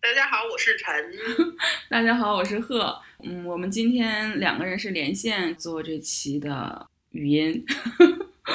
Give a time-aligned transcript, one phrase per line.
[0.00, 0.94] 大家好，我是陈。
[1.90, 2.96] 大家好，我是贺。
[3.24, 7.64] 嗯，我们今天两个人是连线做这期的语音，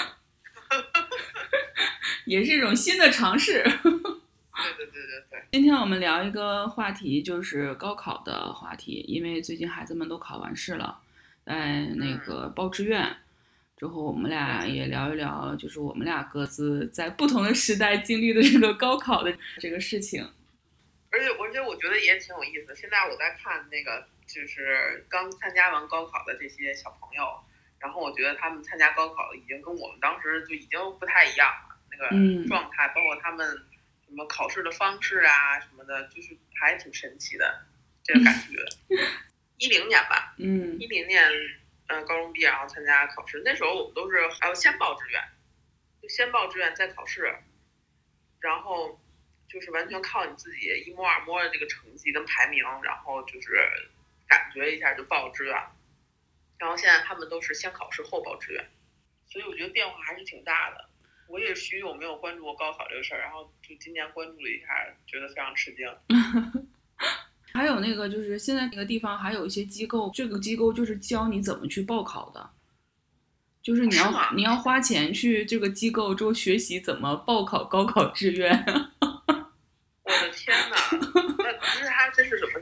[2.25, 3.61] 也是一种新的尝试。
[3.61, 5.43] 对对对对对。
[5.51, 10.99] 今天我们聊一个话题，就是高考的话题，因为最近孩子们都考完试了，
[11.45, 13.17] 在那个报志愿
[13.75, 20.25] 之后，我们俩也聊一聊，就是我们俩各自在不同的时代经历的这个高考的这个事情。
[21.13, 22.75] 而且，而且我觉得也挺有意思。
[22.75, 27.39] 现在我在看那个，就是刚参加完高考的这些小朋友，
[27.77, 33.47] 然后我觉得他们参加高考已经跟我们当时就已经不太一样了，那个状态，包括他们
[34.07, 37.63] 什么考试的方式啊什么的，就是还挺神奇的
[38.03, 38.57] 这个感 觉。
[39.59, 41.29] 一零年吧，嗯，一零年，
[41.89, 45.21] 嗯，高中毕业然后参加考试，那时候我们都是还要先报志愿，
[46.01, 47.35] 就先报志愿再考试，
[48.39, 48.99] 然后。
[49.53, 53.51] 就是完全靠你自己一摸二摸的这个成绩跟排名，然后就是
[54.27, 55.55] 感觉一下就报志愿。
[56.57, 58.65] 然后现在他们都是先考试后报志愿，
[59.29, 60.89] 所以我觉得变化还是挺大的。
[61.27, 64.67] 我也许久没有关注过高考这个事儿，然后就今年关注了一下，
[65.05, 65.87] 觉得非常吃惊。
[67.53, 72.49] 还有那个就是现在那个地方还有一些机构，这个机构就是教你怎么去报考的，
[73.61, 78.49] 就是你要你要花钱去这个机构之后学习怎么报考高考志愿。
[80.35, 82.59] 天哪，那不是他这是什么？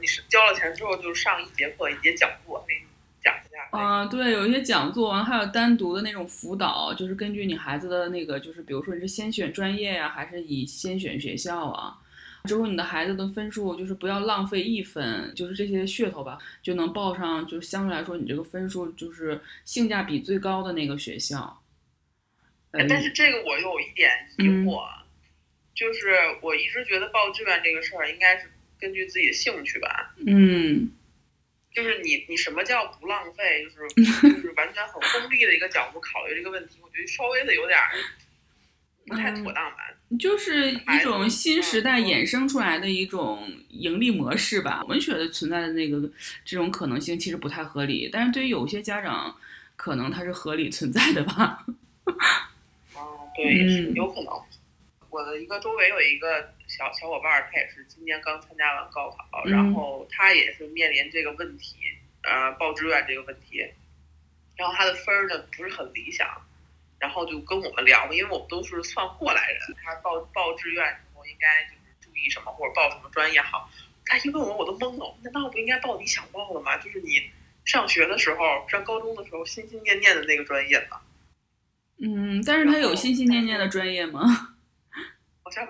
[0.69, 2.81] 之后就上一节课，一节讲座，给你
[3.23, 3.77] 讲一下。
[3.77, 11.97] 啊，对，有一些讲座，完还有单独的那种辅导，就是根据你孩子的那个，就是比如说你是先选专业呀，还是以先选学校啊？
[12.45, 21.61] 之后你的孩子的分数就是不要浪费一分，就是这些噱头吧，就能报上，就是相对来说你这个分数就是性价比最高的那个学校。
[22.71, 24.83] 但是这个我有一点疑惑。
[25.73, 26.09] 就是
[26.41, 28.51] 我一直觉得报志愿这个事儿应该是
[28.81, 30.13] 根据自己的兴趣吧。
[30.25, 30.91] 嗯，
[31.73, 33.63] 就是你你什么叫不浪费？
[33.65, 33.87] 就是
[34.33, 37.79] 就是完全很功利的一个角度考虑这个问题，我觉得稍微的有点
[39.05, 39.77] 不太妥当吧。
[40.19, 44.83] 就是一种新时代衍生出来的一种盈利模式吧。
[44.89, 46.01] 文学的存在的那个
[46.43, 49.37] 这种可能性其实不太合理，但是对于有些家长，
[49.77, 51.65] 可能它是合理存在的吧。
[52.93, 54.33] 哦，对，有可能。
[55.11, 61.75] 我的一个周围有一个小小伙伴，他也是今年刚参加完高考，然后他也是面临这个问题，
[62.23, 63.59] 呃，报志愿这个问题，
[64.55, 66.25] 然后他的分儿呢不是很理想，
[66.97, 73.69] 然后就跟我们聊，因为我们都是算过来人，他报报志愿时候应该就是注意什么，或者报什么专业好，
[74.05, 76.77] 他一问我我都懵了，难道不应该报你想报的吗？
[76.77, 77.29] 就是你
[77.65, 81.01] 上学的时候，上高中的时候心心念念的那个专业吗？
[81.97, 84.50] 嗯，但是他有心心念念的专业吗？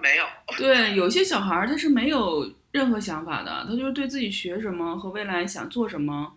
[0.01, 0.25] 没有。
[0.57, 6.33] 对，有些小孩他是没有任何想法的，他就是对自己学什么和未来想做什么，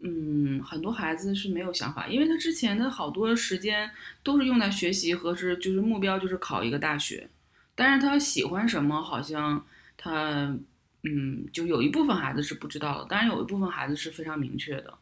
[0.00, 3.90] 嗯，很多孩子是没有想法，因为他之前的好多时间
[4.22, 7.28] 都是用在学习和是就是目标就是考一个大学，
[7.74, 9.64] 但是他喜欢什么好像
[9.96, 10.54] 他
[11.04, 14.92] 嗯，就有一部分孩子是不知道的，当然有一部分孩子是非常明确的。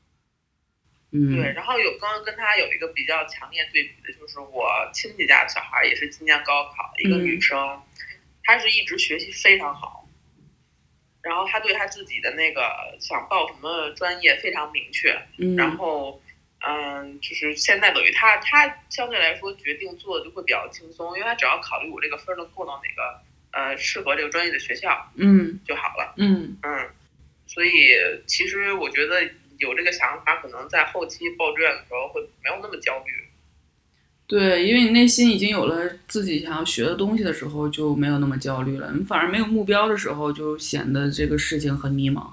[1.10, 7.80] 嗯，对，然后有刚刚跟他有一个比较强烈对比的，就是我亲戚家的小孩也是今年高考，一个女生，
[8.44, 10.06] 她是一直学习非常好，
[11.22, 15.18] 然后她对她自己的那个想报什么专业非常明确，
[15.56, 16.20] 然后
[16.60, 26.58] 嗯，就是现在等于她她相对来说决定做的就会比较轻松，因为她只要考虑我这个分能够到哪个呃适合这个专业的学校，嗯，就好了，嗯。
[26.62, 26.90] 嗯，
[27.46, 27.96] 所以
[28.26, 29.26] 其实我觉得。
[29.58, 33.12] 有这个想法，可能在后期报志愿的时候会没有那么焦虑。
[34.26, 38.92] 对，因为你内心已经有了自己想要学的东西的时候，就没有那么焦虑了。
[38.92, 42.32] 你反而没有目标的时候，就显得这个事情很迷茫。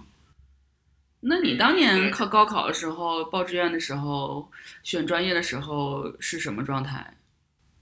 [1.22, 4.52] 那你当年考高考的时候，报志愿的时候，
[4.84, 7.16] 选专业的时候是什么状态？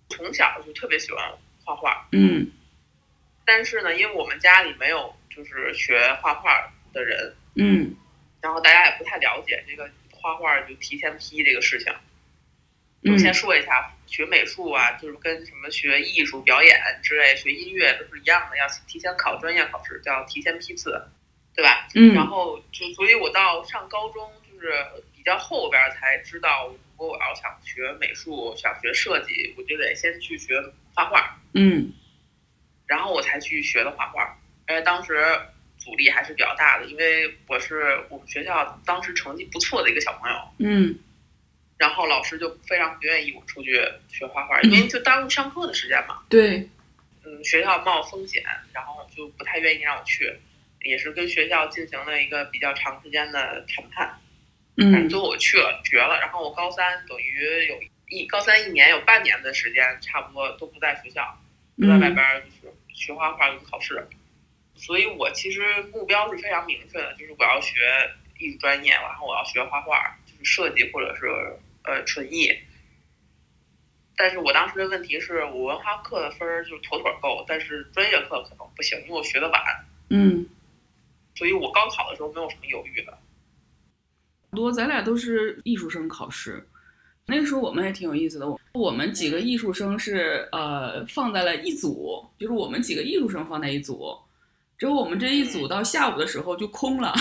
[0.09, 1.19] 从小就特别喜欢
[1.65, 2.07] 画画。
[2.11, 2.47] 嗯。
[3.43, 7.33] 但是呢，因为我们家里没有就是学画画的人。
[7.55, 7.95] 嗯。
[8.43, 11.93] 然后大家也不太了解这个画画就提前批这个事情。
[13.09, 21.01] 我先说一下，学美术啊，就是跟什么学艺术表演之类、学音乐都是一样的，要提前考专业考试，叫提前批次，
[21.55, 21.87] 对吧？
[21.95, 22.13] 嗯。
[22.13, 24.73] 然后就，所以我到上高中就是
[25.15, 30.61] 比较后边才知道，如果我要想学美术、想学设计，我就得先去学
[30.93, 31.39] 画画。
[31.53, 31.93] 嗯。
[32.87, 34.37] 然后我才去学的画画，
[34.67, 35.15] 呃，当时。
[35.83, 40.95] 阻力还是比较大的，因为我是我们学校当时成绩不错的一个小朋友，嗯，
[41.77, 46.23] 然后老师就非常不愿意我出去学画画，因为就耽误上课的时间嘛。
[46.29, 46.69] 对，
[47.25, 48.41] 嗯，学校冒风险，
[48.71, 50.33] 然后就不太愿意让我去，
[50.83, 54.17] 也是跟学校进行了一个比较长时间的谈判。
[54.77, 61.37] 嗯最后我去了，绝了，然后我高三等于有一高三一年有半年的时间，差不多都不在学校，
[61.79, 64.07] 都在外边儿就是学画画跟考试。
[64.85, 65.61] 所以我其实
[65.93, 67.79] 目标是非常明确的，就是我要学
[68.37, 71.25] 艺术专业，然后我要学画画，就是设计或者是
[71.85, 72.51] 呃纯艺。
[74.17, 79.61] 但是我当时的问题是我文化课的分儿就妥妥够，但是专业课可能不行，因为我学的晚，
[80.09, 80.45] 嗯，
[81.33, 83.17] 所以我高考的时候没有什么犹豫的。
[84.51, 86.61] 多咱俩都是艺术生考试，
[87.25, 88.47] 那个时候我们还挺有意思的。
[88.47, 94.15] 我我们几个艺术生是呃放在了一组，就是我们几个艺术生放在一组，
[94.77, 97.13] 之后我们这一组到下午的时候就空了，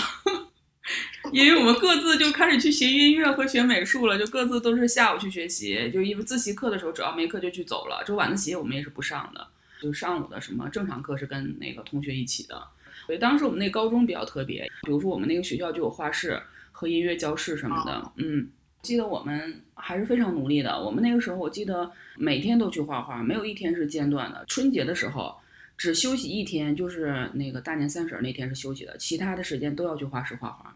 [1.31, 9.47] 因为我们各自就开始去学音乐和学美术了，就各自都是下午去学习，就因为自习课的时候只要没课就去走了，就晚自习我们也是不上的，
[9.81, 12.61] 就上午的什么正常课是跟那个同学一起的。
[13.05, 16.41] 所以当时我们那个高中比较特别，比如说我们那个学校就有画室。
[16.75, 18.49] 和音乐教室什么的，嗯，
[18.81, 20.83] 记得我们还是非常努力的。
[20.83, 24.43] 我们那个时候，我记得每天都去画画，没有一天是间断的。
[24.47, 25.33] 春节的时候
[25.77, 30.75] 只休息一天，就是那个大年三十那天是休息的，其他的时间都要去画室画画的。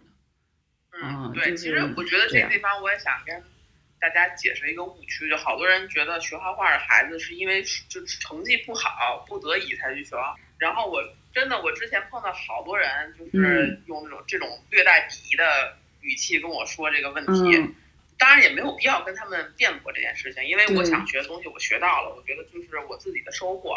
[1.02, 3.44] 嗯，对，其实我觉得这个地方我也想跟
[4.00, 10.16] 大家解释一个误区，就好多人觉得学画画的孩子是因为就成绩不好，不得已才去学。
[10.58, 11.04] 然后我
[11.34, 15.78] 真的，我之前碰到好多人，就是用那种这种略带鄙夷的。
[16.00, 17.76] 语气跟我说这个问题，嗯、
[18.18, 23.76] 当然也没有必要跟他们辩驳这件事情，因为我想学的东西我学到了，我觉得就是我自己的收获。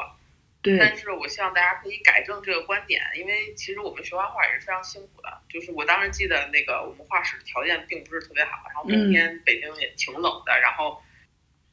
[0.63, 0.79] 对。
[0.79, 5.29] 但是我希望大家可以改正这个观点，因为其实我们学画画也是非常辛苦的。
[5.49, 11.03] 就是我当时记得那个我们画室条件并不是特别好，然后冬天北京也挺冷的，嗯、然后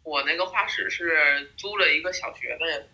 [0.04, 2.88] 我那个画室是租了一个小学的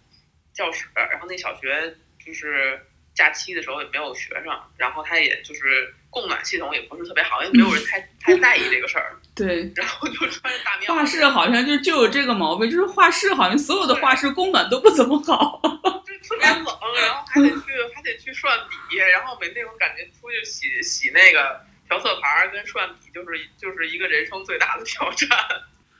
[0.54, 1.95] 教室，然后那小学
[2.25, 2.80] 就是
[3.16, 5.94] 假期的时候也没有学生，然后他也就是。
[6.13, 9.16] 供暖系统也不是特别好，因为没有人太 太在意这个事儿。
[9.34, 10.94] 对， 然后就穿着大棉袄。
[10.94, 15.82] 画室好像就就有这个毛病，就是画室好像所有的画室供暖都不怎么好，就
[16.23, 16.65] 特别冷，
[17.01, 25.29] 然后还得去还得去涮笔，然后每那种感觉出去洗洗那个调色盘儿跟涮笔，就是就是一个人生最大的挑战。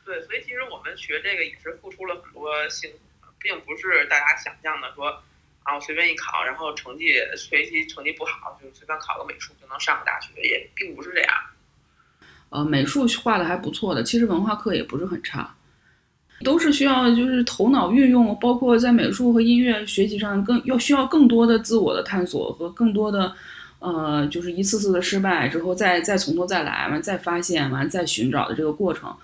[0.06, 5.24] 对，所以其实我们学这个也是付出了很多辛苦，并不是大家想象的说。
[5.66, 11.34] 啊，我随便一考，然后成绩学习成绩不好，就随便考个美术就能上个大学，也并不是这样。
[12.50, 15.56] 呃，美术画的还不错的，其实文化课也不是很差，
[16.44, 23.34] 都是需要就是头脑运用，包括在美术和音乐学习上更要需要更多的自我的探索和更多的
[23.80, 29.16] 呃，就是一次次的失败之后再再从头再来完再发现完再寻找的这个过程，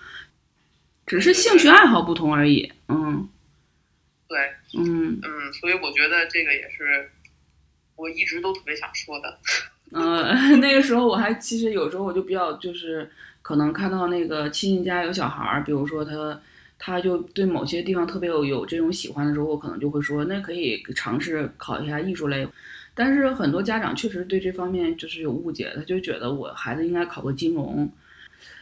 [1.06, 3.27] 只是兴趣爱好不同而已，嗯。
[4.27, 4.38] 对，
[4.77, 7.10] 嗯嗯，所以我觉得这个也是
[7.95, 9.39] 我一直都特别想说的。
[9.92, 13.10] 呃，那个时候我还其实有时候我就比较就是
[13.42, 16.39] 可能看到那个亲戚家有小孩儿，比如说他
[16.79, 22.47] 他就对某些地方特别有有这种喜欢的时候，我可能就会说那可以尝试考一下艺术类。
[22.95, 27.89] 但是很多家长确实对这方面就是有误解，他就觉得我孩子应该考个金融，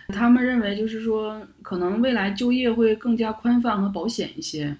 [0.09, 4.75] 他们认为就是说可能未来就业会更加宽泛和保险一些。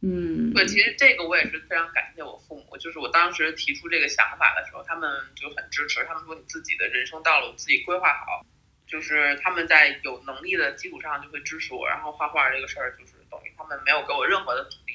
[0.00, 8.44] 嗯，对，其实这个我也是非常感谢我父母，就是我当时提出这个想法的时候，他们就很支持，他们说你自己的人生道路自己规划好，
[8.92, 14.92] 就是他们在有能力的基础上就会支持我，然后画画这个事儿就是等于他们没有给我任何的阻力，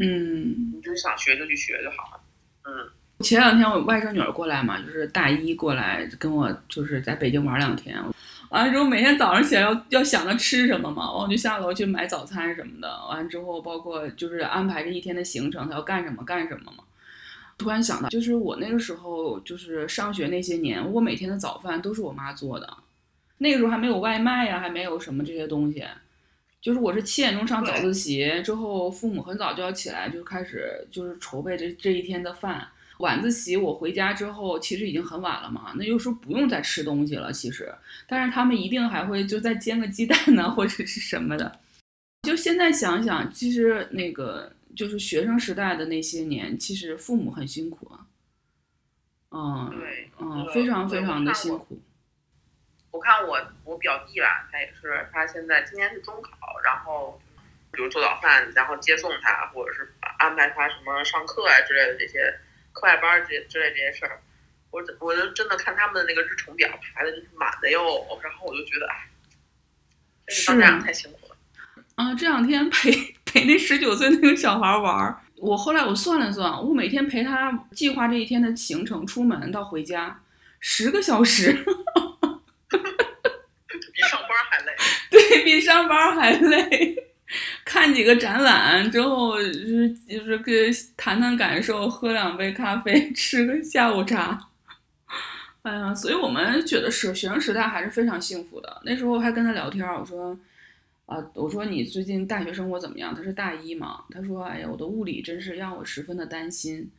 [0.00, 2.20] 嗯，你就想学就去学就好了，
[2.64, 2.88] 嗯。
[3.20, 7.96] 前两天我外甥女儿过来嘛，就是大一过来跟我就是在北京玩两天。
[8.50, 12.88] 完了之后，每天早上起来要要想着吃什么嘛，完我就下楼去买早餐什么的。
[13.08, 16.84] 完了之后，包括就是安排这一天的行程，她要干什么干什么嘛。
[17.56, 22.76] 突然想到，就是我那个时候就是上学那些年，我每天的早饭都是我妈做的。
[23.38, 25.84] 那个时候还没有外卖呀，还没有什么这些东西。
[26.60, 32.66] 就是我是七点钟上早自习之后，父母很早就要起来，就开始就是筹备这这一天的饭。
[33.00, 37.74] 晚自习我回家之后，其实已经很晚了嘛，那又说不用再吃东西了，其实，
[38.06, 41.60] 但是他们一定还会就再煎个鸡蛋呢， 或者是什么的。
[42.22, 48.06] 就现在想想，其实那个就是学生时代的那些年，其实父母很辛苦啊。
[49.32, 51.78] 嗯，对，嗯，非常非常的辛苦。
[52.94, 57.20] 我看我我表弟吧，他也是，他现在今年是中考，然后
[57.72, 62.32] 比如做早饭，然后接送他，或者是安排他什么上课啊之类的这些。
[62.76, 64.20] 课外班这之类这些事儿，
[64.72, 69.06] 我我就真的看他们的那个日程表排的真是满的哟，然后我就觉得哎，
[70.44, 71.36] 当家长太辛苦了。
[71.94, 72.90] 啊，这两天陪
[73.24, 80.20] 陪那十九岁那个小孩玩儿，我后来我算了算，我每天陪他计划这一天的行程，出门到回家
[80.58, 81.62] 十个小时，比
[84.02, 84.74] 上班还累。
[85.08, 86.96] 对比上班还累。
[87.64, 94.38] 看几个展览之后，就是就是跟谈谈感受，喝两杯咖啡， 吃个下午茶。
[95.62, 98.82] 哎呀，所以我们觉得是学生时代还是非常幸福的。
[98.84, 100.38] 那时候还跟他聊天，我说。
[101.06, 103.14] 啊，我说你最近大学生活怎么样？
[103.14, 104.02] 他是大一嘛。
[104.08, 106.90] 他说，哎呀，我的物理真是让我十分的担心。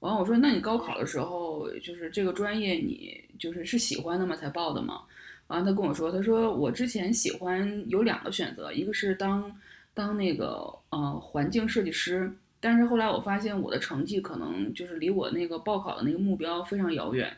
[0.00, 4.34] 完，我说，那你高考的时候，就是这个专业，你就是是喜欢的吗？
[4.34, 5.02] 才报的吗？
[5.48, 9.50] 完了，他跟我说，他说我之前喜欢有两个选择，一个是当
[9.92, 17.36] 当那个呃环境设计师，但是后来我发现我的成绩可能就是离我那个报考的那个目标非常遥远。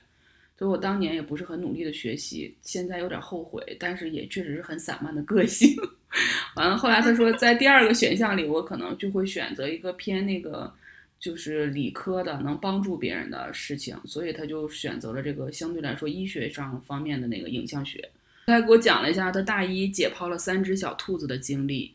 [0.58, 5.74] 所以我当年也不是很努力的学习，现在有点后悔，但是也确实是很散漫的个性。
[6.54, 10.70] 完了，后来他说，在第二个选项里，我可能就会选择一个偏那个
[11.20, 18.10] 就是理科的，能帮助别人的事情，所以他就选择了这个相对来说医学上方面的那个影像学。
[18.46, 21.94] 他还给我讲了一下他大一解剖了三只小兔子的经历。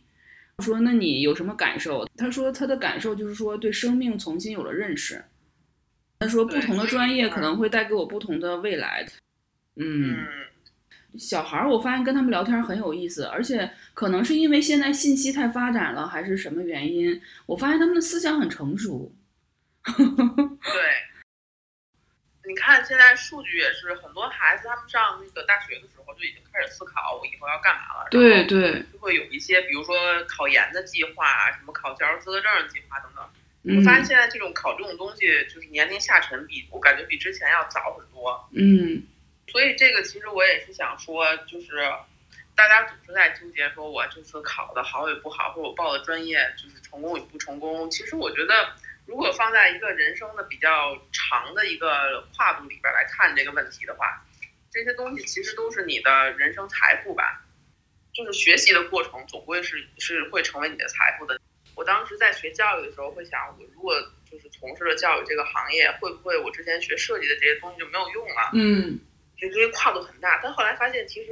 [0.57, 2.07] 我说，那你有什么感受？
[2.15, 5.21] 他说他的感受就是说对生命重新有了认识。
[6.19, 9.05] 他说：“不同的专业可能会带给我不同的未来。”
[9.75, 10.15] 嗯，
[11.17, 17.21] 小孩儿，我发现跟他们聊天很有意思，而且可能是因为现在信息太发展了，还是什么原因？
[17.45, 19.13] 我发现他们的思想很成熟。
[19.85, 20.01] 对，
[22.47, 28.07] 你看现在数据也是，很多孩子他们上那个大学的时候就已经开始思考我以后要干嘛了。
[28.09, 29.95] 对对，就会有一些，比如说
[30.27, 33.23] 考研的计划，什么考教师资格证的计划等等。
[33.77, 38.47] 我发现现在这种考这种东西，就是年龄下沉，比我感觉比之前要早很多。
[38.53, 39.01] 嗯，
[39.55, 41.77] 所以这个其实我也是想说，就是
[42.57, 47.89] 大家总是在纠结，说我这次考的好与不好，或者我报的专业就是成功与不成功。
[47.89, 48.73] 其实我觉得，
[49.05, 54.21] 如果放在一个人生的比较长的一个跨度里边来看这个问题的话，
[54.73, 57.41] 这些东西其实都是你的人生财富吧。
[58.13, 61.39] 就是学习的过程，总归是是会成为你的财富的。
[61.75, 63.95] 我当时在学教育的时候，会想，我如果
[64.29, 68.51] 就是从事了教育这个行业，会不会我之前学设计的这些东西就没有用了？
[68.53, 68.99] 嗯，
[69.37, 70.39] 就因为跨度很大。
[70.41, 71.31] 但后来发现，其实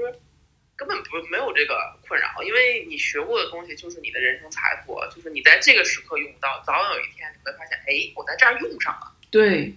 [0.75, 9.11] 根本不没有这个困扰，因为你学过的东西就是你的人生财富，就是你在这个时刻用不到，早晚有一天你会发现，哎，我在这儿用上了。
[9.31, 9.73] 对，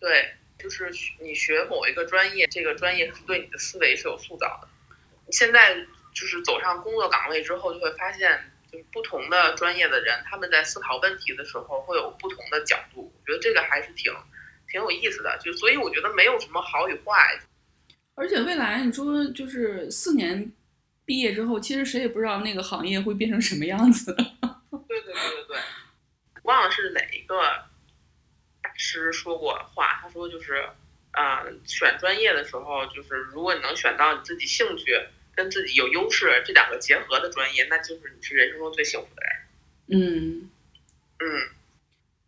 [0.00, 0.90] 对，就是
[1.20, 4.68] 你学某一个专业，这个专业是对你的思维是有塑造的。
[5.32, 5.74] 现在
[6.14, 8.52] 就是走上工作岗位之后，就会发现。
[8.72, 14.12] 就是不同的专业的人，他们在思考问题的时候会有不同的角度，我觉得这个还是挺
[14.68, 15.38] 挺有意思的。
[15.42, 17.40] 就所以我觉得没有什么好与坏，
[18.14, 20.52] 而且未来你说就是四年
[21.04, 24.14] 毕业之后，其实谁也不知道那个行业会变成什么样子。
[24.14, 25.56] 对对对对对，
[26.42, 27.40] 忘了是哪一个
[28.62, 30.68] 大师说过话，他说就是，
[31.12, 35.00] 嗯，选专业的时候，就是如果你能选到你自己兴趣。
[35.36, 39.36] 跟自己有优势这两个结合的专业，那就是你是人生中最幸福的人。
[40.00, 40.50] 嗯
[41.18, 41.50] 嗯，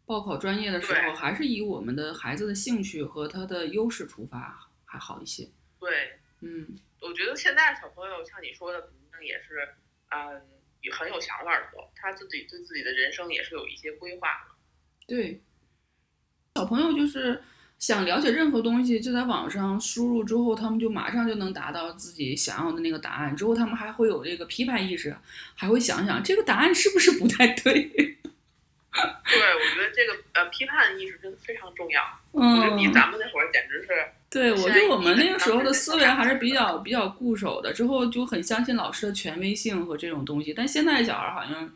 [0.09, 5.47] 报考专业的时候，还是以我们的孩子的兴趣和他的优势出发，还好一些。
[5.79, 6.67] 对，嗯，
[7.03, 9.69] 我觉得现在小朋友像你说的，肯定也是，
[10.09, 10.41] 嗯，
[10.81, 14.55] 也很有想法的，他自己对自己的人生也是有一些规划的。
[15.07, 15.43] 对，
[16.55, 17.43] 小朋友就是。
[17.79, 23.37] 想了解任何东西，就在网上输入之后，他们就马上就能达到自己想要的那个答案。
[23.37, 25.17] 之后他们还会有这个批判意识，
[25.55, 28.18] 还会想想这个答案是不是不太对。
[29.29, 32.03] 对，我觉得这个呃批判意识真的非常重要。
[32.33, 33.89] 嗯，比咱们那会儿简直是。
[34.31, 40.53] 对，我觉得我们那个时候的思维还是比较比较固守的，之后就很相信老师的权威性和这种东西。
[40.53, 41.73] 但现在小孩好像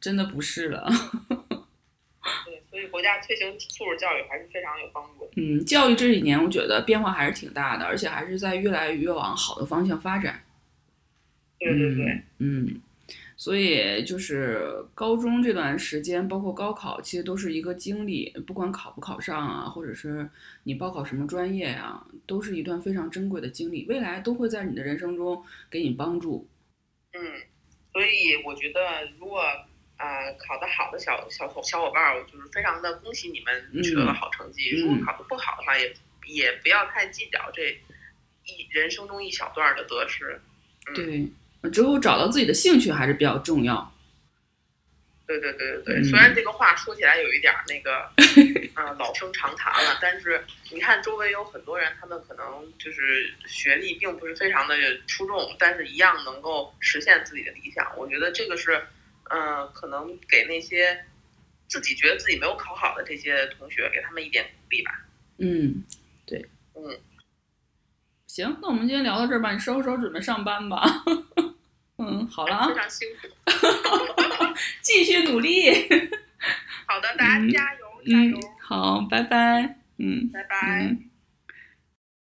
[0.00, 0.86] 真的不是了。
[2.44, 5.30] 对，所以国家推行素质教育还是非常有帮助。
[5.36, 10.42] 嗯，教育这几年我觉得变化还是挺大的，而且还是在越来越往好的方向发展。
[11.58, 12.80] 对对对，嗯，
[13.44, 20.26] 所以就是高中这段时间，包括高考，其实都是一个经历，不管考不考上啊，或者是
[20.62, 26.48] 你报考什么专业啊，都是一段非常珍贵的经历，未来都会在你的人生中给你帮助。
[27.12, 27.20] 嗯，
[27.92, 28.80] 所以我觉得
[29.18, 29.42] 如果。
[29.96, 30.06] 啊，
[30.44, 34.70] 考得好的小小小伙伴儿，就是非常的恭喜你们取得了好成绩。
[34.70, 35.94] 如果考得不好的话，也
[36.26, 37.70] 也不要太计较这
[38.44, 40.40] 一人生中一小段的得失。
[40.96, 41.28] 对，
[41.70, 43.92] 之后找到自己的兴趣还是比较重要。
[45.26, 48.10] 对对对对对，虽然这个话说起来有一点那个，
[48.76, 52.44] 嗯，老生常谈了，但是你看周围有很多人，他们可能
[52.78, 57.90] 就是学历并不是非常的出众，但是一样能够实现自己的理想。
[57.96, 58.82] 我觉得这个是。
[59.30, 61.02] 嗯，可能给那些
[61.66, 65.00] 自己觉得自己没有考好的这些同学，给他们一点鼓励吧。
[65.38, 65.82] 嗯，
[66.26, 66.44] 对，
[66.74, 66.94] 嗯，
[68.34, 70.82] 行，那我们今天聊到这儿吧，你收拾收拾准备上班吧。
[71.98, 73.28] 嗯，好了啊非，常辛苦。
[74.82, 75.70] 继续努力。
[76.84, 79.76] 好的，大家嗯加油，加油嗯，，好，拜拜。
[79.98, 80.82] 嗯，拜拜。
[80.82, 81.10] 嗯。